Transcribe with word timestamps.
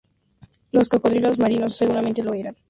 Los 0.71 0.89
cocodrilos 0.89 1.37
marinos 1.37 1.77
seguramente 1.77 2.23
lo 2.23 2.33
eran. 2.33 2.55